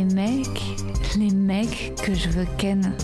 Les 0.00 0.14
mecs, 0.14 0.62
les 1.18 1.30
mecs 1.30 1.94
que 2.02 2.14
je 2.14 2.30
veux 2.30 2.46
ken. 2.56 2.94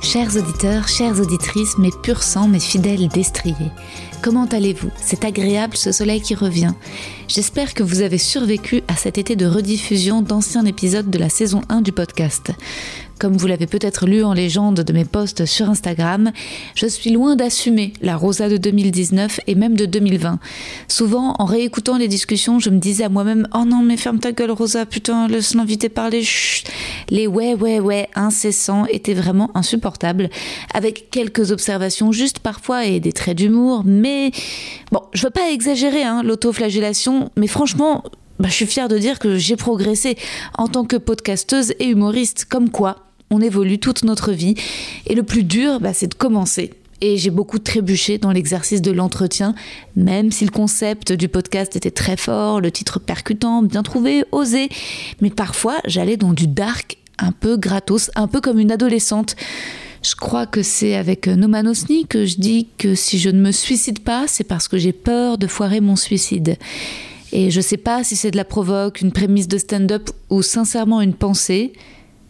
Chers 0.00 0.34
auditeurs, 0.36 0.88
chères 0.88 1.20
auditrices, 1.20 1.76
mes 1.76 1.90
pur 2.02 2.22
sang, 2.22 2.48
mes 2.48 2.60
fidèles 2.60 3.08
destriers, 3.08 3.72
comment 4.22 4.46
allez-vous? 4.46 4.90
C'est 4.96 5.26
agréable 5.26 5.76
ce 5.76 5.92
soleil 5.92 6.22
qui 6.22 6.34
revient. 6.34 6.72
J'espère 7.26 7.74
que 7.74 7.82
vous 7.82 8.00
avez 8.00 8.16
survécu 8.16 8.82
à 8.88 8.96
cet 8.96 9.18
été 9.18 9.36
de 9.36 9.44
rediffusion 9.44 10.22
d'anciens 10.22 10.64
épisodes 10.64 11.10
de 11.10 11.18
la 11.18 11.28
saison 11.28 11.60
1 11.68 11.82
du 11.82 11.92
podcast. 11.92 12.52
Comme 13.18 13.36
vous 13.36 13.48
l'avez 13.48 13.66
peut-être 13.66 14.06
lu 14.06 14.22
en 14.22 14.32
légende 14.32 14.76
de 14.76 14.92
mes 14.92 15.04
posts 15.04 15.44
sur 15.44 15.68
Instagram, 15.68 16.30
je 16.76 16.86
suis 16.86 17.10
loin 17.10 17.34
d'assumer 17.34 17.92
la 18.00 18.16
Rosa 18.16 18.48
de 18.48 18.56
2019 18.56 19.40
et 19.48 19.56
même 19.56 19.76
de 19.76 19.86
2020. 19.86 20.38
Souvent, 20.86 21.34
en 21.40 21.44
réécoutant 21.44 21.98
les 21.98 22.06
discussions, 22.06 22.60
je 22.60 22.70
me 22.70 22.78
disais 22.78 23.02
à 23.02 23.08
moi-même 23.08 23.48
Oh 23.52 23.64
non, 23.64 23.82
mais 23.82 23.96
ferme 23.96 24.20
ta 24.20 24.30
gueule, 24.30 24.52
Rosa, 24.52 24.86
putain, 24.86 25.26
laisse 25.26 25.56
l'invité 25.56 25.88
parler. 25.88 26.22
Les 27.10 27.26
ouais, 27.26 27.54
ouais, 27.54 27.80
ouais 27.80 28.08
incessants 28.14 28.86
étaient 28.86 29.14
vraiment 29.14 29.50
insupportables, 29.56 30.30
avec 30.72 31.10
quelques 31.10 31.50
observations 31.50 32.12
juste 32.12 32.38
parfois 32.38 32.84
et 32.84 33.00
des 33.00 33.12
traits 33.12 33.36
d'humour, 33.36 33.82
mais 33.84 34.30
bon, 34.92 35.00
je 35.12 35.24
veux 35.24 35.30
pas 35.30 35.50
exagérer 35.50 36.04
hein, 36.04 36.22
l'autoflagellation, 36.22 37.32
mais 37.36 37.48
franchement, 37.48 38.04
bah, 38.38 38.48
je 38.48 38.54
suis 38.54 38.66
fière 38.66 38.86
de 38.88 38.96
dire 38.96 39.18
que 39.18 39.38
j'ai 39.38 39.56
progressé 39.56 40.16
en 40.56 40.68
tant 40.68 40.84
que 40.84 40.96
podcasteuse 40.96 41.74
et 41.80 41.88
humoriste, 41.88 42.44
comme 42.44 42.70
quoi 42.70 43.07
on 43.30 43.40
évolue 43.40 43.78
toute 43.78 44.04
notre 44.04 44.32
vie. 44.32 44.54
Et 45.06 45.14
le 45.14 45.22
plus 45.22 45.44
dur, 45.44 45.80
bah, 45.80 45.92
c'est 45.92 46.08
de 46.08 46.14
commencer. 46.14 46.72
Et 47.00 47.16
j'ai 47.16 47.30
beaucoup 47.30 47.60
trébuché 47.60 48.18
dans 48.18 48.32
l'exercice 48.32 48.82
de 48.82 48.90
l'entretien, 48.90 49.54
même 49.94 50.32
si 50.32 50.44
le 50.44 50.50
concept 50.50 51.12
du 51.12 51.28
podcast 51.28 51.76
était 51.76 51.92
très 51.92 52.16
fort, 52.16 52.60
le 52.60 52.72
titre 52.72 52.98
percutant, 52.98 53.62
bien 53.62 53.84
trouvé, 53.84 54.24
osé. 54.32 54.68
Mais 55.20 55.30
parfois, 55.30 55.76
j'allais 55.86 56.16
dans 56.16 56.32
du 56.32 56.48
dark, 56.48 56.98
un 57.18 57.30
peu 57.30 57.56
gratos, 57.56 58.10
un 58.16 58.26
peu 58.26 58.40
comme 58.40 58.58
une 58.58 58.72
adolescente. 58.72 59.36
Je 60.02 60.14
crois 60.14 60.46
que 60.46 60.62
c'est 60.62 60.94
avec 60.94 61.28
Nomanosni 61.28 62.06
que 62.06 62.24
je 62.24 62.36
dis 62.36 62.68
que 62.78 62.94
si 62.94 63.18
je 63.18 63.30
ne 63.30 63.40
me 63.40 63.52
suicide 63.52 64.00
pas, 64.00 64.26
c'est 64.26 64.44
parce 64.44 64.66
que 64.66 64.78
j'ai 64.78 64.92
peur 64.92 65.38
de 65.38 65.46
foirer 65.46 65.80
mon 65.80 65.96
suicide. 65.96 66.56
Et 67.32 67.50
je 67.50 67.60
sais 67.60 67.76
pas 67.76 68.04
si 68.04 68.16
c'est 68.16 68.30
de 68.30 68.36
la 68.36 68.44
provoque, 68.44 69.00
une 69.00 69.12
prémisse 69.12 69.48
de 69.48 69.58
stand-up 69.58 70.10
ou 70.30 70.42
sincèrement 70.42 71.00
une 71.00 71.14
pensée. 71.14 71.72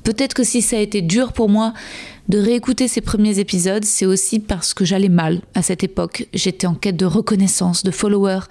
Peut-être 0.09 0.33
que 0.33 0.43
si 0.43 0.63
ça 0.63 0.79
a 0.79 0.81
été 0.81 1.03
dur 1.03 1.35
pour 1.35 1.51
moi 1.51 1.75
de 2.31 2.39
réécouter 2.39 2.89
ces 2.89 3.03
premiers 3.03 3.41
épisodes, 3.41 3.85
c'est 3.85 4.07
aussi 4.07 4.39
parce 4.39 4.73
que 4.73 4.87
j'allais 4.87 5.11
mal 5.11 5.43
à 5.55 5.61
cette 5.61 5.85
époque. 5.85 6.27
J'étais 6.33 6.67
en 6.67 6.75
quête 6.75 6.97
de 6.97 7.05
reconnaissance, 7.05 7.83
de 7.83 7.91
followers. 7.91 8.47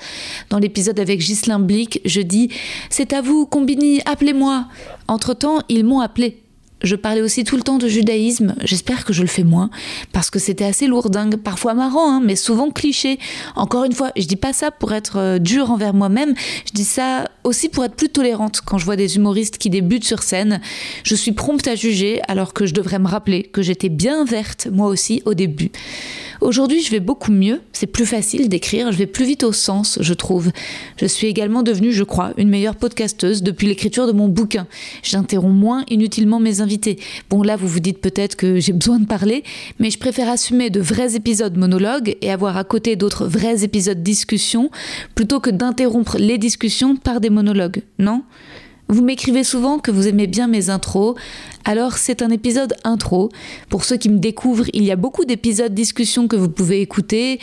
Dans 0.51 0.59
l'épisode 0.59 0.99
avec 0.99 1.19
Ghislain 1.19 1.57
Blick, 1.57 1.99
je 2.05 2.21
dis 2.21 2.51
C'est 2.91 3.11
à 3.11 3.21
vous, 3.23 3.47
Combini, 3.47 4.01
appelez-moi. 4.05 4.67
Entre-temps, 5.07 5.63
ils 5.67 5.83
m'ont 5.83 5.99
appelé. 5.99 6.43
Je 6.83 6.95
parlais 6.95 7.21
aussi 7.21 7.43
tout 7.43 7.55
le 7.55 7.63
temps 7.63 7.79
de 7.79 7.87
judaïsme, 7.87 8.55
j'espère 8.63 9.03
que 9.03 9.11
je 9.11 9.23
le 9.23 9.27
fais 9.27 9.43
moins, 9.43 9.71
parce 10.11 10.29
que 10.29 10.37
c'était 10.37 10.63
assez 10.63 10.85
lourdingue, 10.85 11.37
parfois 11.37 11.73
marrant, 11.73 12.11
hein, 12.11 12.21
mais 12.23 12.35
souvent 12.35 12.69
cliché. 12.69 13.17
Encore 13.55 13.83
une 13.83 13.93
fois, 13.93 14.11
je 14.15 14.25
dis 14.25 14.35
pas 14.35 14.53
ça 14.53 14.69
pour 14.69 14.93
être 14.93 15.17
euh, 15.17 15.39
dur 15.39 15.71
envers 15.71 15.95
moi-même, 15.95 16.35
je 16.67 16.73
dis 16.73 16.83
ça 16.83 17.29
aussi 17.43 17.69
pour 17.69 17.83
être 17.83 17.95
plus 17.95 18.09
tolérante 18.09 18.61
quand 18.63 18.77
je 18.77 18.85
vois 18.85 18.95
des 18.95 19.15
humoristes 19.15 19.57
qui 19.57 19.71
débutent 19.71 20.03
sur 20.03 20.21
scène. 20.21 20.61
Je 21.03 21.15
suis 21.15 21.31
prompte 21.31 21.67
à 21.67 21.73
juger 21.73 22.21
alors 22.27 22.53
que 22.53 22.67
je 22.67 22.75
devrais 22.75 22.99
me 22.99 23.07
rappeler 23.07 23.41
que 23.41 23.63
j'étais 23.63 23.89
bien 23.89 24.23
verte, 24.23 24.67
moi 24.71 24.87
aussi, 24.87 25.23
au 25.25 25.33
début. 25.33 25.71
Aujourd'hui, 26.41 26.83
je 26.83 26.91
vais 26.91 26.99
beaucoup 26.99 27.31
mieux, 27.31 27.61
c'est 27.73 27.87
plus 27.87 28.05
facile 28.05 28.47
d'écrire, 28.47 28.91
je 28.91 28.97
vais 28.97 29.07
plus 29.07 29.25
vite 29.25 29.43
au 29.43 29.51
sens, 29.51 29.97
je 30.01 30.13
trouve. 30.13 30.51
Je 30.97 31.07
suis 31.07 31.25
également 31.25 31.63
devenue, 31.63 31.91
je 31.91 32.03
crois, 32.03 32.33
une 32.37 32.49
meilleure 32.49 32.75
podcasteuse 32.75 33.41
depuis 33.41 33.65
l'écriture 33.65 34.05
de 34.05 34.11
mon 34.11 34.27
bouquin. 34.27 34.67
J'interromps 35.01 35.55
moins 35.55 35.83
inutilement 35.89 36.39
mes 36.39 36.61
invités. 36.61 36.66
Bon, 37.29 37.43
là, 37.43 37.55
vous 37.55 37.67
vous 37.67 37.79
dites 37.79 37.99
peut-être 37.99 38.35
que 38.35 38.59
j'ai 38.59 38.73
besoin 38.73 38.99
de 38.99 39.05
parler, 39.05 39.43
mais 39.79 39.89
je 39.89 39.97
préfère 39.97 40.29
assumer 40.29 40.69
de 40.69 40.79
vrais 40.79 41.15
épisodes 41.15 41.57
monologues 41.57 42.15
et 42.21 42.31
avoir 42.31 42.57
à 42.57 42.63
côté 42.63 42.95
d'autres 42.95 43.25
vrais 43.25 43.63
épisodes 43.63 44.01
discussion 44.01 44.69
plutôt 45.15 45.39
que 45.39 45.49
d'interrompre 45.49 46.17
les 46.17 46.37
discussions 46.37 46.95
par 46.95 47.21
des 47.21 47.29
monologues, 47.29 47.81
non? 47.99 48.23
Vous 48.89 49.03
m'écrivez 49.03 49.43
souvent 49.43 49.79
que 49.79 49.91
vous 49.91 50.07
aimez 50.07 50.27
bien 50.27 50.47
mes 50.47 50.69
intros, 50.69 51.15
alors 51.65 51.97
c'est 51.97 52.21
un 52.21 52.29
épisode 52.29 52.73
intro. 52.83 53.29
Pour 53.69 53.83
ceux 53.83 53.97
qui 53.97 54.09
me 54.09 54.19
découvrent, 54.19 54.67
il 54.73 54.83
y 54.83 54.91
a 54.91 54.95
beaucoup 54.95 55.25
d'épisodes 55.25 55.73
discussion 55.73 56.27
que 56.27 56.37
vous 56.37 56.49
pouvez 56.49 56.81
écouter 56.81 57.39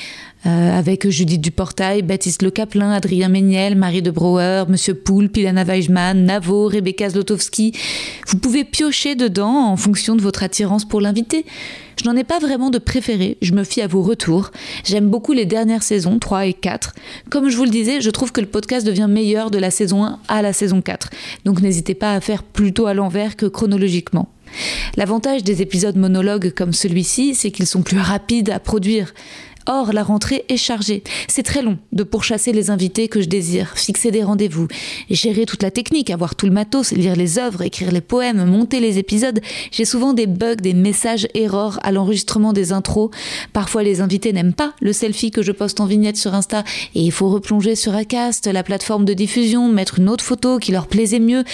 euh, 0.47 0.79
avec 0.79 1.09
Judith 1.09 1.41
Duportail, 1.41 2.03
Baptiste 2.03 2.43
Le 2.43 2.51
Caplin, 2.51 2.91
Adrien 2.93 3.29
Méniel, 3.29 3.77
Marie 3.77 4.03
de 4.03 4.11
Brouwer, 4.11 4.65
Monsieur 4.69 4.95
Poul, 4.95 5.29
Pilana 5.29 5.65
Weijman, 5.65 6.25
Navo, 6.25 6.67
Rebecca 6.69 7.11
Zlotowski. 7.11 7.73
Vous 8.29 8.39
pouvez 8.39 8.65
piocher 8.65 9.15
dedans 9.15 9.71
en 9.71 9.77
fonction 9.77 10.17
de 10.17 10.23
votre 10.23 10.43
attirance 10.43 10.87
pour 10.87 11.01
l'invité. 11.01 11.45
Je 11.97 12.09
n'en 12.09 12.17
ai 12.17 12.25
pas 12.25 12.39
vraiment 12.39 12.71
de 12.71 12.79
préféré, 12.79 13.39
je 13.43 13.53
me 13.53 13.65
fie 13.65 13.81
à 13.81 13.87
vos 13.87 14.03
retours. 14.03 14.51
J'aime 14.85 15.09
beaucoup 15.09 15.33
les 15.33 15.47
dernières 15.47 15.83
saisons, 15.83 16.19
3 16.19 16.47
et 16.47 16.53
4. 16.53 16.95
Comme 17.31 17.49
je 17.49 17.57
vous 17.57 17.65
le 17.65 17.71
disais, 17.71 18.01
je 18.01 18.11
trouve 18.11 18.33
que 18.33 18.41
le 18.41 18.47
podcast 18.47 18.87
devient 18.87 19.07
meilleur 19.09 19.51
de 19.51 19.59
la 19.59 19.71
saison 19.71 20.05
1 20.05 20.19
à 20.29 20.43
la 20.43 20.53
saison 20.53 20.81
4. 20.81 21.11
Donc 21.45 21.61
n'hésitez 21.61 21.95
pas 21.95 22.15
à 22.15 22.21
faire 22.21 22.43
plutôt 22.43 22.87
à 22.87 22.95
l'envers 22.95 23.37
que 23.37 23.47
chronologiquement. 23.47 24.29
L'avantage 24.97 25.43
des 25.43 25.63
épisodes 25.63 25.97
monologues 25.97 26.53
comme 26.55 26.73
celui-ci, 26.73 27.35
c'est 27.35 27.51
qu'ils 27.51 27.67
sont 27.67 27.83
plus 27.83 27.99
rapides 27.99 28.51
à 28.51 28.61
produire. 28.61 29.13
Or, 29.67 29.93
la 29.93 30.03
rentrée 30.03 30.45
est 30.49 30.57
chargée. 30.57 31.03
C'est 31.29 31.43
très 31.43 31.63
long 31.63 31.79
de 31.93 32.03
pourchasser 32.03 32.53
les 32.53 32.71
invités 32.71 33.09
que 33.09 33.21
je 33.21 33.29
désire, 33.29 33.73
fixer 33.77 34.11
des 34.11 34.23
rendez-vous, 34.23 34.69
gérer 35.09 35.47
toute 35.47 35.63
la 35.63 35.71
technique, 35.71 36.11
avoir 36.11 36.35
tout 36.35 36.47
le 36.47 36.53
matos, 36.53 36.93
lire 36.93 37.17
les 37.17 37.39
œuvres, 37.39 37.63
écrire 37.63 37.91
les 37.91 38.01
poèmes, 38.01 38.45
monter 38.45 38.81
les 38.81 38.99
épisodes. 38.99 39.41
J'ai 39.71 39.85
souvent 39.85 40.13
des 40.13 40.27
bugs, 40.27 40.57
des 40.57 40.75
messages 40.75 41.29
erreurs 41.35 41.79
à 41.83 41.93
l'enregistrement 41.93 42.53
des 42.53 42.73
intros. 42.73 43.11
Parfois, 43.53 43.83
les 43.83 44.01
invités 44.01 44.33
n'aiment 44.33 44.53
pas 44.53 44.75
le 44.81 44.93
selfie 44.93 45.31
que 45.31 45.43
je 45.43 45.53
poste 45.53 45.81
en 45.81 45.87
vignette 45.87 46.17
sur 46.17 46.35
Insta 46.35 46.65
et 46.95 47.01
il 47.01 47.13
faut 47.13 47.31
replonger 47.31 47.75
sur 47.75 47.95
Acast, 47.95 48.47
la 48.47 48.63
plateforme 48.63 49.05
de 49.05 49.15
diffusion, 49.15 49.69
mettre 49.69 49.99
une 49.99 50.09
autre 50.09 50.25
photo 50.25 50.59
qui 50.59 50.73
leur 50.73 50.87
plaisait 50.87 51.21
mieux. 51.21 51.45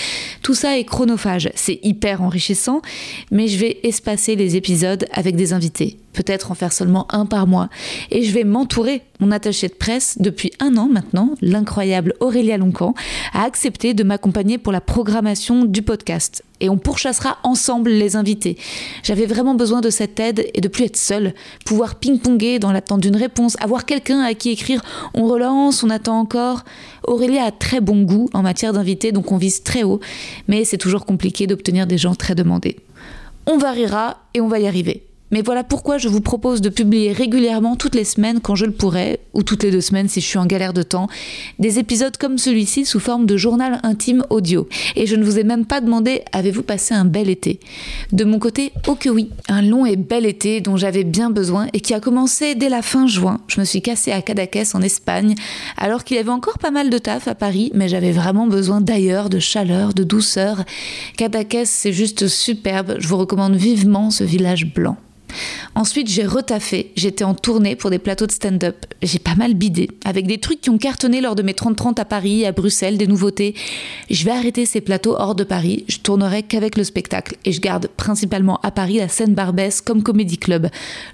Tout 0.43 0.55
ça 0.55 0.79
est 0.79 0.85
chronophage. 0.85 1.51
C'est 1.55 1.79
hyper 1.83 2.23
enrichissant, 2.23 2.83
mais 3.31 3.47
je 3.49 3.59
vais 3.59 3.79
espacer 3.85 4.37
les 4.37 4.57
épisodes 4.57 5.07
avec 5.13 5.37
des 5.37 5.53
invités 5.53 5.99
peut-être 6.13 6.51
en 6.51 6.55
faire 6.55 6.73
seulement 6.73 7.07
un 7.11 7.27
par 7.27 7.47
mois. 7.47 7.69
Et 8.11 8.23
je 8.23 8.33
vais 8.33 8.45
m'entourer. 8.45 9.03
Mon 9.21 9.33
attaché 9.33 9.69
de 9.69 9.75
presse, 9.75 10.17
depuis 10.19 10.51
un 10.61 10.77
an 10.79 10.89
maintenant, 10.89 11.35
l'incroyable 11.43 12.15
Aurélia 12.21 12.57
Loncan, 12.57 12.95
a 13.35 13.45
accepté 13.45 13.93
de 13.93 14.03
m'accompagner 14.03 14.57
pour 14.57 14.73
la 14.73 14.81
programmation 14.81 15.65
du 15.67 15.83
podcast. 15.83 16.43
Et 16.61 16.69
on 16.69 16.79
pourchassera 16.79 17.39
ensemble 17.43 17.91
les 17.91 18.17
invités. 18.17 18.57
J'avais 19.03 19.27
vraiment 19.27 19.55
besoin 19.55 19.81
de 19.81 19.91
cette 19.91 20.19
aide 20.21 20.47
et 20.55 20.61
de 20.61 20.69
plus 20.69 20.85
être 20.85 20.97
seule. 20.97 21.35
Pouvoir 21.65 21.97
ping-ponger 21.97 22.59
dans 22.59 22.73
l'attente 22.73 23.01
d'une 23.01 23.17
réponse, 23.17 23.57
avoir 23.61 23.85
quelqu'un 23.85 24.21
à 24.21 24.35
qui 24.35 24.51
écrire 24.51 24.83
on 25.15 25.27
relance, 25.27 25.83
on 25.83 25.91
attend 25.91 26.19
encore. 26.19 26.65
Aurélia 27.07 27.45
a 27.45 27.51
très 27.51 27.81
bon 27.81 28.03
goût 28.03 28.29
en 28.33 28.43
matière 28.43 28.73
d'invités, 28.73 29.13
donc 29.13 29.33
on 29.33 29.37
vise 29.37 29.63
très 29.63 29.83
haut. 29.83 30.01
Mais 30.49 30.65
c'est 30.65 30.79
toujours 30.79 31.07
compliqué 31.07 31.47
d'obtenir 31.47 31.87
des 31.87 31.99
gens 31.99 32.15
très 32.15 32.35
demandés. 32.35 32.77
On 33.47 33.59
variera 33.59 34.19
et 34.35 34.41
on 34.41 34.49
va 34.49 34.61
y 34.61 34.67
arriver. 34.67 35.10
Mais 35.31 35.43
voilà 35.43 35.65
pourquoi 35.65 35.99
je 35.99 36.09
vous 36.09 36.21
propose 36.21 36.61
de 36.61 36.69
publier 36.69 37.13
régulièrement 37.13 37.77
toutes 37.77 37.95
les 37.95 38.05
semaines 38.05 38.41
quand 38.41 38.55
je 38.55 38.67
le 38.67 38.73
pourrai, 38.73 39.21
ou 39.33 39.43
toutes 39.43 39.63
les 39.63 39.71
deux 39.71 39.81
semaines 39.81 40.09
si 40.09 40.21
je 40.21 40.27
suis 40.27 40.39
en 40.39 40.47
galère 40.47 40.73
de 40.73 40.83
temps, 40.83 41.09
des 41.59 41.79
épisodes 41.79 42.17
comme 42.17 42.39
celui-ci 42.39 42.85
sous 42.85 43.01
forme 43.01 43.27
de 43.27 43.37
journal 43.37 43.81
intime 43.83 44.25
audio. 44.31 44.69
Et 44.97 45.07
je 45.07 45.17
ne 45.17 45.25
vous 45.25 45.39
ai 45.39 45.45
même 45.45 45.67
pas 45.67 45.81
demandé 45.81 46.23
avez-vous 46.33 46.63
passé 46.63 46.95
un 46.95 47.05
bel 47.05 47.29
été? 47.29 47.61
De 48.13 48.25
mon 48.25 48.39
côté, 48.39 48.73
oh 48.89 48.95
que 48.95 49.09
oui, 49.09 49.31
un 49.49 49.63
long 49.63 49.87
et 49.87 49.97
bel 49.97 50.27
été 50.27 50.61
dont 50.61 50.77
j'avais 50.77 51.05
bien 51.05 51.31
besoin 51.31 51.69
et 51.73 51.81
qui 51.81 51.95
a 51.95 52.01
commencé 52.01 52.55
dès 52.55 52.69
la 52.69 52.83
fin 52.83 53.07
juin. 53.07 53.41
Je 53.47 53.61
me 53.61 53.65
suis 53.65 53.83
cassée 53.83 54.13
à 54.13 54.23
Cadaqués 54.23 54.75
en 54.75 54.83
Espagne, 54.83 55.35
alors 55.77 56.05
qu'il 56.05 56.17
y 56.17 56.21
avait 56.21 56.31
encore 56.31 56.59
pas 56.59 56.71
mal 56.71 56.91
de 56.91 56.99
taf 56.99 57.29
à 57.29 57.35
Paris, 57.35 57.71
mais 57.75 57.89
j'avais 57.89 58.13
vraiment 58.13 58.47
besoin 58.47 58.81
d'ailleurs, 58.81 59.31
de 59.31 59.39
chaleur, 59.39 59.95
de 59.95 60.03
douceur. 60.03 60.65
Cadaqués, 61.17 61.65
c'est 61.65 61.93
juste 61.93 62.29
superbe, 62.29 62.97
je 62.99 63.09
vous 63.09 63.17
recommande 63.17 63.55
vivement 63.55 64.11
ce 64.11 64.25
village 64.25 64.67
blanc. 64.67 64.97
Ensuite, 65.75 66.09
j'ai 66.09 66.25
retaffé. 66.25 66.93
J'étais 66.97 67.25
en 67.25 67.35
tournée 67.35 67.77
pour 67.77 67.91
des 67.91 67.99
plateaux 67.99 68.27
de 68.27 68.33
stand-up. 68.33 68.87
J'ai 69.03 69.19
pas 69.19 69.35
mal 69.35 69.55
bidé, 69.55 69.91
avec 70.05 70.27
des 70.27 70.39
trucs 70.39 70.61
qui 70.61 70.71
ont 70.71 70.79
cartonné 70.79 71.21
lors 71.21 71.35
de 71.35 71.43
mes 71.43 71.53
30-30 71.53 72.01
à 72.01 72.05
Paris, 72.05 72.45
à 72.47 72.53
Bruxelles, 72.53 72.99
des 72.99 73.07
nouveautés. 73.07 73.55
Je 74.11 74.25
vais 74.25 74.31
arrêter 74.31 74.67
ces 74.67 74.81
plateaux 74.81 75.17
hors 75.19 75.35
de 75.35 75.45
Paris. 75.45 75.85
Je 75.89 75.99
tournerai 75.99 76.43
qu'avec 76.43 76.77
le 76.77 76.85
spectacle. 76.85 77.37
Et 77.45 77.53
je 77.53 77.61
garde 77.61 77.89
principalement 77.89 78.61
à 78.63 78.71
Paris 78.71 78.99
la 78.99 79.09
scène 79.09 79.35
Barbès 79.35 79.81
comme 79.81 80.03
comédie 80.03 80.39
club. 80.39 80.69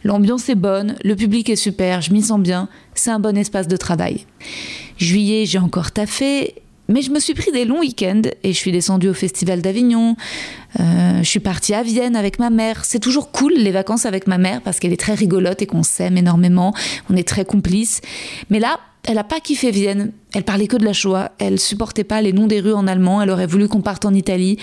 L'ambiance 0.04 0.48
est 0.48 0.54
bonne, 0.54 0.96
le 1.04 1.16
public 1.16 1.50
est 1.50 1.56
super, 1.56 2.00
je 2.00 2.12
m'y 2.12 2.22
sens 2.22 2.40
bien. 2.40 2.68
C'est 2.94 3.10
un 3.10 3.20
bon 3.20 3.36
espace 3.36 3.68
de 3.68 3.76
travail. 3.76 4.26
Juillet, 4.98 5.44
j'ai 5.46 5.58
encore 5.58 5.92
taffé 5.92 6.54
mais 6.88 7.02
je 7.02 7.10
me 7.10 7.18
suis 7.18 7.34
pris 7.34 7.50
des 7.52 7.64
longs 7.64 7.80
week-ends 7.80 8.22
et 8.42 8.52
je 8.52 8.56
suis 8.56 8.72
descendue 8.72 9.08
au 9.08 9.14
Festival 9.14 9.62
d'Avignon. 9.62 10.16
Euh, 10.78 11.18
je 11.18 11.28
suis 11.28 11.40
partie 11.40 11.74
à 11.74 11.82
Vienne 11.82 12.16
avec 12.16 12.38
ma 12.38 12.50
mère. 12.50 12.84
C'est 12.84 13.00
toujours 13.00 13.32
cool 13.32 13.54
les 13.54 13.70
vacances 13.70 14.06
avec 14.06 14.26
ma 14.26 14.38
mère 14.38 14.60
parce 14.62 14.78
qu'elle 14.78 14.92
est 14.92 15.00
très 15.00 15.14
rigolote 15.14 15.62
et 15.62 15.66
qu'on 15.66 15.82
s'aime 15.82 16.16
énormément. 16.16 16.74
On 17.10 17.16
est 17.16 17.26
très 17.26 17.44
complices. 17.44 18.00
Mais 18.50 18.60
là, 18.60 18.78
elle 19.04 19.14
n'a 19.14 19.24
pas 19.24 19.40
kiffé 19.40 19.70
Vienne. 19.70 20.12
Elle 20.34 20.42
parlait 20.42 20.66
que 20.66 20.76
de 20.76 20.84
la 20.84 20.92
Shoah. 20.92 21.32
Elle 21.38 21.58
supportait 21.58 22.04
pas 22.04 22.20
les 22.20 22.32
noms 22.32 22.46
des 22.46 22.60
rues 22.60 22.74
en 22.74 22.86
allemand. 22.86 23.22
Elle 23.22 23.30
aurait 23.30 23.46
voulu 23.46 23.68
qu'on 23.68 23.80
parte 23.80 24.04
en 24.04 24.12
Italie. 24.12 24.58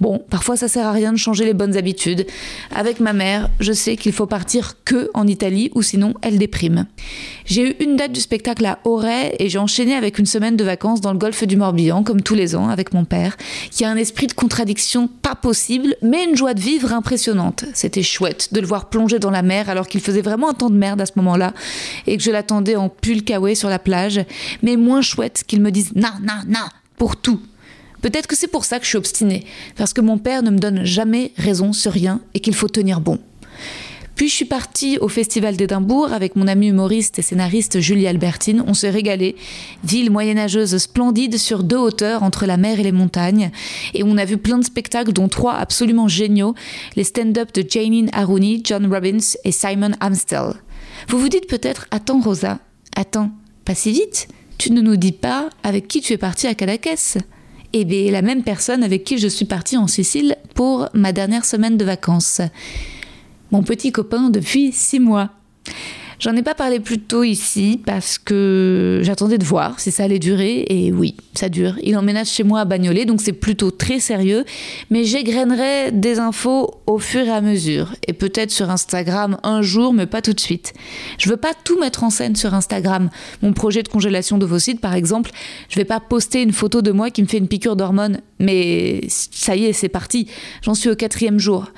Bon, 0.00 0.22
parfois 0.30 0.56
ça 0.56 0.68
sert 0.68 0.86
à 0.86 0.92
rien 0.92 1.12
de 1.12 1.18
changer 1.18 1.44
les 1.44 1.54
bonnes 1.54 1.76
habitudes. 1.76 2.26
Avec 2.74 3.00
ma 3.00 3.12
mère, 3.12 3.50
je 3.60 3.72
sais 3.72 3.96
qu'il 3.96 4.12
faut 4.12 4.26
partir 4.26 4.76
que 4.84 5.10
en 5.14 5.26
Italie 5.26 5.70
ou 5.74 5.82
sinon 5.82 6.14
elle 6.22 6.38
déprime. 6.38 6.86
J'ai 7.44 7.70
eu 7.70 7.76
une 7.80 7.96
date 7.96 8.12
du 8.12 8.20
spectacle 8.20 8.64
à 8.64 8.78
Auray 8.84 9.34
et 9.38 9.48
j'ai 9.48 9.58
enchaîné 9.58 9.94
avec 9.94 10.18
une 10.18 10.26
semaine 10.26 10.56
de 10.56 10.64
vacances 10.64 11.00
dans 11.00 11.12
le 11.12 11.18
golfe 11.18 11.44
du 11.44 11.56
Morbihan, 11.56 12.02
comme 12.02 12.22
tous 12.22 12.34
les 12.34 12.54
ans, 12.54 12.68
avec 12.68 12.94
mon 12.94 13.04
père, 13.04 13.36
qui 13.70 13.84
a 13.84 13.90
un 13.90 13.96
esprit 13.96 14.26
de 14.26 14.34
contradiction 14.34 15.08
pas 15.08 15.34
possible, 15.34 15.96
mais 16.02 16.24
une 16.24 16.36
joie 16.36 16.54
de 16.54 16.60
vivre 16.60 16.92
impressionnante. 16.92 17.64
C'était 17.74 18.02
chouette 18.02 18.52
de 18.52 18.60
le 18.60 18.66
voir 18.66 18.88
plonger 18.88 19.18
dans 19.18 19.30
la 19.30 19.42
mer 19.42 19.68
alors 19.68 19.88
qu'il 19.88 20.00
faisait 20.00 20.22
vraiment 20.22 20.50
un 20.50 20.54
temps 20.54 20.70
de 20.70 20.76
merde 20.76 21.00
à 21.00 21.06
ce 21.06 21.12
moment-là 21.16 21.54
et 22.06 22.16
que 22.16 22.22
je 22.22 22.30
l'attendais 22.30 22.76
en 22.76 22.88
pull 22.88 23.22
sur 23.54 23.68
la 23.68 23.78
plage, 23.78 24.20
mais 24.62 24.76
moins 24.76 25.02
chouette 25.08 25.44
qu'ils 25.46 25.60
me 25.60 25.70
disent 25.70 25.92
non, 25.94 26.12
non, 26.22 26.42
non 26.46 26.68
pour 26.96 27.16
tout. 27.16 27.40
Peut-être 28.02 28.26
que 28.26 28.36
c'est 28.36 28.48
pour 28.48 28.64
ça 28.64 28.78
que 28.78 28.84
je 28.84 28.90
suis 28.90 28.98
obstinée, 28.98 29.44
parce 29.76 29.92
que 29.92 30.00
mon 30.00 30.18
père 30.18 30.42
ne 30.42 30.50
me 30.50 30.58
donne 30.58 30.84
jamais 30.84 31.32
raison 31.36 31.72
sur 31.72 31.92
rien 31.92 32.20
et 32.34 32.40
qu'il 32.40 32.54
faut 32.54 32.68
tenir 32.68 33.00
bon. 33.00 33.18
Puis 34.18 34.28
je 34.28 34.34
suis 34.34 34.44
partie 34.44 34.98
au 34.98 35.06
Festival 35.06 35.56
d'Édimbourg 35.56 36.12
avec 36.12 36.34
mon 36.34 36.48
ami 36.48 36.68
humoriste 36.68 37.20
et 37.20 37.22
scénariste 37.22 37.78
Julie 37.78 38.08
Albertine. 38.08 38.64
On 38.66 38.74
s'est 38.74 38.90
régalé. 38.90 39.36
Ville 39.84 40.10
moyenâgeuse 40.10 40.76
splendide 40.76 41.38
sur 41.38 41.62
deux 41.62 41.76
hauteurs 41.76 42.24
entre 42.24 42.44
la 42.44 42.56
mer 42.56 42.80
et 42.80 42.82
les 42.82 42.90
montagnes. 42.90 43.52
Et 43.94 44.02
on 44.02 44.18
a 44.18 44.24
vu 44.24 44.36
plein 44.36 44.58
de 44.58 44.64
spectacles, 44.64 45.12
dont 45.12 45.28
trois 45.28 45.54
absolument 45.54 46.08
géniaux. 46.08 46.56
Les 46.96 47.04
stand-up 47.04 47.54
de 47.54 47.64
Janine 47.68 48.10
Aruni, 48.12 48.60
John 48.64 48.92
Robbins 48.92 49.36
et 49.44 49.52
Simon 49.52 49.92
Amstel. 50.00 50.54
Vous 51.06 51.20
vous 51.20 51.28
dites 51.28 51.46
peut-être, 51.46 51.86
attends 51.92 52.20
Rosa, 52.20 52.58
attends, 52.96 53.30
pas 53.64 53.76
si 53.76 53.92
vite. 53.92 54.26
Tu 54.58 54.72
ne 54.72 54.80
nous 54.80 54.96
dis 54.96 55.12
pas 55.12 55.50
avec 55.62 55.86
qui 55.86 56.00
tu 56.00 56.12
es 56.12 56.18
partie 56.18 56.48
à 56.48 56.54
Cadaqués. 56.54 57.20
Eh 57.72 57.84
bien, 57.84 58.10
la 58.10 58.22
même 58.22 58.42
personne 58.42 58.82
avec 58.82 59.04
qui 59.04 59.16
je 59.16 59.28
suis 59.28 59.44
partie 59.44 59.76
en 59.76 59.86
Sicile 59.86 60.36
pour 60.54 60.88
ma 60.94 61.12
dernière 61.12 61.44
semaine 61.44 61.76
de 61.76 61.84
vacances. 61.84 62.40
Mon 63.52 63.62
petit 63.62 63.92
copain 63.92 64.30
depuis 64.30 64.72
six 64.72 64.98
mois. 64.98 65.30
J'en 66.20 66.34
ai 66.34 66.42
pas 66.42 66.56
parlé 66.56 66.80
plus 66.80 66.98
tôt 66.98 67.22
ici 67.22 67.80
parce 67.86 68.18
que 68.18 69.00
j'attendais 69.04 69.38
de 69.38 69.44
voir 69.44 69.78
si 69.78 69.92
ça 69.92 70.02
allait 70.02 70.18
durer 70.18 70.64
et 70.68 70.90
oui, 70.90 71.14
ça 71.34 71.48
dure. 71.48 71.74
Il 71.84 71.96
emménage 71.96 72.26
chez 72.26 72.42
moi 72.42 72.60
à 72.60 72.64
Bagnolet 72.64 73.04
donc 73.04 73.20
c'est 73.20 73.32
plutôt 73.32 73.70
très 73.70 74.00
sérieux, 74.00 74.44
mais 74.90 75.04
j'égrainerai 75.04 75.92
des 75.92 76.18
infos 76.18 76.80
au 76.86 76.98
fur 76.98 77.20
et 77.20 77.30
à 77.30 77.40
mesure 77.40 77.94
et 78.08 78.14
peut-être 78.14 78.50
sur 78.50 78.68
Instagram 78.68 79.38
un 79.44 79.62
jour 79.62 79.92
mais 79.92 80.06
pas 80.06 80.20
tout 80.20 80.32
de 80.32 80.40
suite. 80.40 80.74
Je 81.18 81.30
veux 81.30 81.36
pas 81.36 81.52
tout 81.62 81.78
mettre 81.78 82.02
en 82.02 82.10
scène 82.10 82.34
sur 82.34 82.52
Instagram. 82.52 83.10
Mon 83.42 83.52
projet 83.52 83.84
de 83.84 83.88
congélation 83.88 84.38
d'ovocytes 84.38 84.80
par 84.80 84.94
exemple, 84.94 85.30
je 85.68 85.76
vais 85.76 85.84
pas 85.84 86.00
poster 86.00 86.42
une 86.42 86.52
photo 86.52 86.82
de 86.82 86.90
moi 86.90 87.10
qui 87.10 87.22
me 87.22 87.28
fait 87.28 87.38
une 87.38 87.46
piqûre 87.46 87.76
d'hormones, 87.76 88.22
mais 88.40 89.02
ça 89.08 89.54
y 89.54 89.66
est, 89.66 89.72
c'est 89.72 89.88
parti. 89.88 90.26
J'en 90.62 90.74
suis 90.74 90.90
au 90.90 90.96
quatrième 90.96 91.38
jour. 91.38 91.70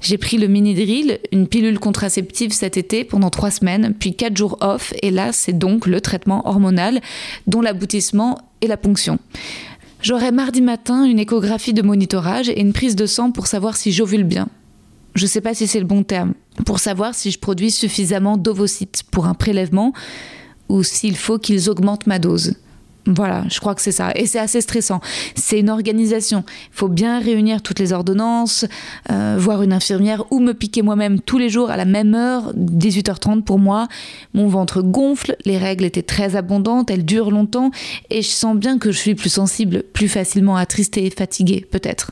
J'ai 0.00 0.18
pris 0.18 0.36
le 0.36 0.46
mini 0.46 0.74
drill, 0.74 1.18
une 1.32 1.48
pilule 1.48 1.78
contraceptive 1.78 2.52
cet 2.52 2.76
été 2.76 3.04
pendant 3.04 3.30
trois 3.30 3.50
semaines, 3.50 3.85
puis 3.92 4.14
quatre 4.14 4.36
jours 4.36 4.58
off, 4.60 4.92
et 5.02 5.10
là 5.10 5.32
c'est 5.32 5.56
donc 5.56 5.86
le 5.86 6.00
traitement 6.00 6.46
hormonal, 6.48 7.00
dont 7.46 7.60
l'aboutissement 7.60 8.38
est 8.62 8.66
la 8.66 8.76
ponction. 8.76 9.18
J'aurai 10.02 10.30
mardi 10.30 10.60
matin 10.60 11.04
une 11.04 11.18
échographie 11.18 11.72
de 11.72 11.82
monitorage 11.82 12.48
et 12.48 12.60
une 12.60 12.72
prise 12.72 12.96
de 12.96 13.06
sang 13.06 13.30
pour 13.30 13.46
savoir 13.46 13.76
si 13.76 13.92
j'ovule 13.92 14.24
bien. 14.24 14.48
Je 15.14 15.24
ne 15.24 15.28
sais 15.28 15.40
pas 15.40 15.54
si 15.54 15.66
c'est 15.66 15.80
le 15.80 15.86
bon 15.86 16.02
terme, 16.02 16.34
pour 16.64 16.78
savoir 16.78 17.14
si 17.14 17.30
je 17.30 17.38
produis 17.38 17.70
suffisamment 17.70 18.36
d'ovocytes 18.36 19.02
pour 19.10 19.26
un 19.26 19.34
prélèvement 19.34 19.92
ou 20.68 20.82
s'il 20.82 21.16
faut 21.16 21.38
qu'ils 21.38 21.70
augmentent 21.70 22.06
ma 22.06 22.18
dose. 22.18 22.54
Voilà, 23.06 23.44
je 23.48 23.60
crois 23.60 23.74
que 23.74 23.82
c'est 23.82 23.92
ça. 23.92 24.10
Et 24.16 24.26
c'est 24.26 24.38
assez 24.38 24.60
stressant. 24.60 25.00
C'est 25.36 25.60
une 25.60 25.70
organisation. 25.70 26.44
Il 26.72 26.76
faut 26.76 26.88
bien 26.88 27.20
réunir 27.20 27.62
toutes 27.62 27.78
les 27.78 27.92
ordonnances, 27.92 28.64
euh, 29.10 29.36
voir 29.38 29.62
une 29.62 29.72
infirmière 29.72 30.24
ou 30.32 30.40
me 30.40 30.52
piquer 30.52 30.82
moi-même 30.82 31.20
tous 31.20 31.38
les 31.38 31.48
jours 31.48 31.70
à 31.70 31.76
la 31.76 31.84
même 31.84 32.14
heure, 32.14 32.52
18h30 32.56 33.42
pour 33.42 33.60
moi. 33.60 33.86
Mon 34.34 34.48
ventre 34.48 34.82
gonfle, 34.82 35.36
les 35.44 35.56
règles 35.56 35.84
étaient 35.84 36.02
très 36.02 36.34
abondantes, 36.34 36.90
elles 36.90 37.04
durent 37.04 37.30
longtemps 37.30 37.70
et 38.10 38.22
je 38.22 38.28
sens 38.28 38.56
bien 38.56 38.78
que 38.78 38.90
je 38.90 38.98
suis 38.98 39.14
plus 39.14 39.30
sensible, 39.30 39.84
plus 39.92 40.08
facilement 40.08 40.56
attristée 40.56 41.06
et 41.06 41.10
fatiguée, 41.10 41.64
peut-être. 41.70 42.10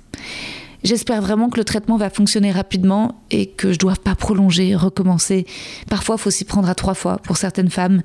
J'espère 0.85 1.23
vraiment 1.23 1.49
que 1.49 1.57
le 1.57 1.65
traitement 1.65 1.97
va 1.97 2.11
fonctionner 2.11 2.53
rapidement 2.53 3.23
et 3.31 3.47
que 3.47 3.69
je 3.69 3.77
ne 3.77 3.79
dois 3.79 3.95
pas 3.95 4.15
prolonger, 4.15 4.77
recommencer. 4.77 5.47
Parfois, 5.89 6.17
il 6.19 6.23
faut 6.23 6.31
s'y 6.31 6.45
prendre 6.45 6.69
à 6.69 6.75
trois 6.75 6.93
fois 6.93 7.19
pour 7.19 7.39
certaines 7.39 7.71
femmes. 7.71 8.03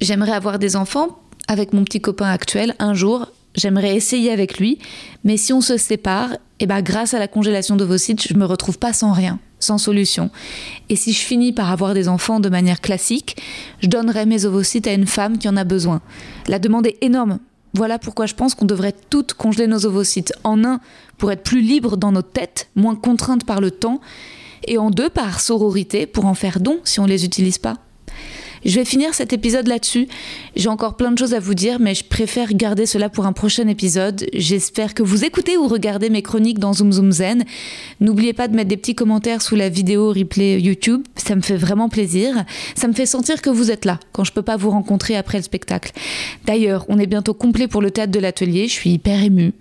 J'aimerais 0.00 0.32
avoir 0.32 0.58
des 0.58 0.76
enfants 0.76 1.18
avec 1.48 1.72
mon 1.72 1.84
petit 1.84 2.00
copain 2.00 2.30
actuel 2.30 2.74
un 2.78 2.94
jour. 2.94 3.28
J'aimerais 3.54 3.94
essayer 3.94 4.32
avec 4.32 4.58
lui, 4.58 4.78
mais 5.22 5.36
si 5.36 5.52
on 5.52 5.60
se 5.60 5.76
sépare, 5.76 6.32
et 6.32 6.64
eh 6.64 6.66
ben 6.66 6.82
grâce 6.82 7.14
à 7.14 7.18
la 7.18 7.28
congélation 7.28 7.76
d'ovocytes, 7.76 8.26
je 8.26 8.34
me 8.34 8.44
retrouve 8.44 8.78
pas 8.78 8.92
sans 8.92 9.12
rien, 9.12 9.38
sans 9.60 9.78
solution. 9.78 10.30
Et 10.88 10.96
si 10.96 11.12
je 11.12 11.20
finis 11.20 11.52
par 11.52 11.70
avoir 11.70 11.94
des 11.94 12.08
enfants 12.08 12.40
de 12.40 12.48
manière 12.48 12.80
classique, 12.80 13.36
je 13.80 13.88
donnerai 13.88 14.26
mes 14.26 14.44
ovocytes 14.44 14.86
à 14.86 14.92
une 14.92 15.06
femme 15.06 15.38
qui 15.38 15.48
en 15.48 15.56
a 15.56 15.64
besoin. 15.64 16.00
La 16.48 16.58
demande 16.58 16.86
est 16.86 16.98
énorme. 17.00 17.38
Voilà 17.74 17.98
pourquoi 17.98 18.26
je 18.26 18.34
pense 18.34 18.54
qu'on 18.54 18.66
devrait 18.66 18.94
toutes 19.10 19.34
congeler 19.34 19.66
nos 19.66 19.84
ovocytes. 19.84 20.32
En 20.44 20.64
un, 20.64 20.80
pour 21.18 21.32
être 21.32 21.42
plus 21.42 21.60
libre 21.60 21.96
dans 21.96 22.12
notre 22.12 22.30
tête, 22.30 22.68
moins 22.76 22.94
contrainte 22.94 23.44
par 23.44 23.60
le 23.60 23.70
temps, 23.70 24.00
et 24.66 24.78
en 24.78 24.90
deux, 24.90 25.10
par 25.10 25.40
sororité, 25.40 26.06
pour 26.06 26.26
en 26.26 26.34
faire 26.34 26.60
don 26.60 26.78
si 26.84 27.00
on 27.00 27.06
les 27.06 27.24
utilise 27.24 27.58
pas. 27.58 27.74
Je 28.64 28.76
vais 28.76 28.84
finir 28.84 29.12
cet 29.14 29.32
épisode 29.32 29.68
là-dessus. 29.68 30.08
J'ai 30.56 30.68
encore 30.68 30.96
plein 30.96 31.12
de 31.12 31.18
choses 31.18 31.34
à 31.34 31.40
vous 31.40 31.54
dire, 31.54 31.78
mais 31.80 31.94
je 31.94 32.02
préfère 32.02 32.52
garder 32.54 32.86
cela 32.86 33.10
pour 33.10 33.26
un 33.26 33.32
prochain 33.32 33.68
épisode. 33.68 34.26
J'espère 34.32 34.94
que 34.94 35.02
vous 35.02 35.24
écoutez 35.24 35.58
ou 35.58 35.68
regardez 35.68 36.08
mes 36.08 36.22
chroniques 36.22 36.58
dans 36.58 36.72
Zoom 36.72 36.92
Zoom 36.92 37.12
Zen. 37.12 37.44
N'oubliez 38.00 38.32
pas 38.32 38.48
de 38.48 38.56
mettre 38.56 38.68
des 38.68 38.78
petits 38.78 38.94
commentaires 38.94 39.42
sous 39.42 39.54
la 39.54 39.68
vidéo 39.68 40.08
replay 40.08 40.60
YouTube. 40.60 41.02
Ça 41.16 41.36
me 41.36 41.42
fait 41.42 41.56
vraiment 41.56 41.90
plaisir. 41.90 42.44
Ça 42.74 42.88
me 42.88 42.94
fait 42.94 43.06
sentir 43.06 43.42
que 43.42 43.50
vous 43.50 43.70
êtes 43.70 43.84
là 43.84 44.00
quand 44.12 44.24
je 44.24 44.32
peux 44.32 44.42
pas 44.42 44.56
vous 44.56 44.70
rencontrer 44.70 45.16
après 45.16 45.38
le 45.38 45.44
spectacle. 45.44 45.92
D'ailleurs, 46.46 46.86
on 46.88 46.98
est 46.98 47.06
bientôt 47.06 47.34
complet 47.34 47.68
pour 47.68 47.82
le 47.82 47.90
théâtre 47.90 48.12
de 48.12 48.20
l'atelier. 48.20 48.66
Je 48.68 48.72
suis 48.72 48.90
hyper 48.90 49.22
émue. 49.22 49.52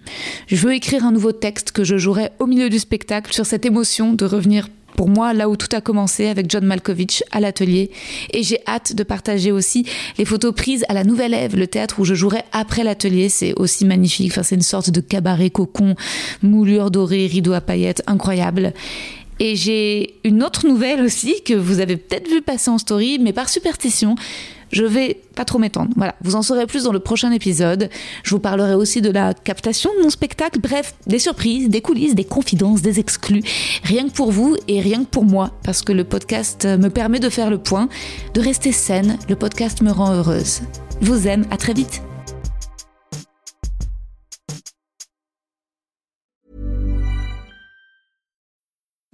Je 0.48 0.56
veux 0.56 0.74
écrire 0.74 1.06
un 1.06 1.12
nouveau 1.12 1.34
texte 1.34 1.72
que 1.72 1.84
je 1.84 1.98
jouerai 1.98 2.30
au 2.40 2.46
milieu 2.46 2.70
du 2.70 2.80
spectacle 2.80 3.34
sur 3.34 3.46
cette 3.46 3.66
émotion 3.66 4.14
de 4.14 4.26
revenir 4.26 4.70
pour 4.96 5.10
moi 5.10 5.34
là 5.34 5.50
où 5.50 5.56
tout 5.56 5.74
a 5.76 5.82
commencé 5.82 6.28
avec 6.28 6.50
John 6.50 6.66
Malkovich 6.66 7.24
à 7.32 7.40
l'atelier. 7.40 7.92
Et 8.32 8.44
j'ai 8.44 8.60
hâte 8.68 8.94
de 8.96 9.04
partager 9.04 9.52
aussi 9.52 9.86
les 10.18 10.26
photos 10.26 10.54
prises 10.54 10.86
à 10.90 10.94
la 10.94 11.04
Nouvelle 11.04 11.34
Ève, 11.34 11.56
le 11.56 11.68
théâtre 11.68 12.00
où 12.00 12.06
je 12.06 12.14
jouerai 12.14 12.42
après 12.52 12.84
l'atelier. 12.84 13.30
C'est 13.30 13.54
aussi 13.56 13.86
magnifique. 13.86 14.32
Enfin, 14.32 14.44
c'est 14.44 14.56
une 14.56 14.62
sorte 14.62 14.90
de 14.90 15.02
cabaret 15.02 15.50
cocon, 15.50 15.96
moulure 16.42 16.92
dorée, 16.92 17.28
rideau 17.28 17.54
à 17.54 17.62
paillettes, 17.62 18.04
incroyable. 18.08 18.74
Et 19.40 19.56
j'ai 19.56 20.16
une 20.24 20.44
autre 20.44 20.68
nouvelle 20.68 21.02
aussi 21.02 21.42
que 21.44 21.54
vous 21.54 21.80
avez 21.80 21.98
peut-être 21.98 22.30
vu 22.30 22.42
passer 22.42 22.70
en 22.70 22.78
story, 22.78 23.18
mais 23.20 23.34
par 23.34 23.50
superstition, 23.50 24.16
Je 24.74 24.84
vais 24.84 25.22
pas 25.36 25.46
trop 25.46 25.60
m'étendre. 25.60 25.92
Voilà, 25.96 26.16
vous 26.22 26.36
en 26.36 26.42
saurez 26.42 26.66
plus 26.66 26.84
dans 26.84 26.92
le 26.92 27.00
prochain 27.00 27.32
épisode. 27.32 27.90
Je 28.24 28.32
vous 28.32 28.40
parlerai 28.40 28.74
aussi 28.74 29.02
de 29.02 29.12
la 29.12 29.34
captation 29.34 29.92
de 29.98 30.04
mon 30.04 30.10
spectacle, 30.10 30.60
bref, 30.60 30.96
des 31.06 31.20
surprises, 31.20 31.70
des 31.70 31.82
coulisses, 31.82 32.16
des 32.16 32.24
confidences, 32.24 32.82
des 32.82 33.00
exclus. 33.00 33.44
Rien 33.84 34.08
que 34.08 34.14
pour 34.14 34.32
vous 34.32 34.58
et 34.68 34.82
rien 34.82 35.04
que 35.06 35.10
pour 35.10 35.26
moi, 35.26 35.52
parce 35.64 35.84
que 35.84 35.94
le 35.94 36.04
podcast 36.04 36.66
me 36.66 36.90
permet 36.90 37.20
de 37.20 37.30
faire 37.30 37.52
le 37.52 37.60
point, 37.60 37.88
de 38.34 38.42
rester 38.42 38.72
saine. 38.72 39.18
Le 39.30 39.36
podcast 39.36 39.82
me 39.82 39.92
rend 39.92 40.12
heureuse. 40.14 40.62
Je 41.02 41.08
vous 41.08 41.28
aime, 41.28 41.46
à 41.52 41.58
très 41.58 41.74
vite. 41.74 42.02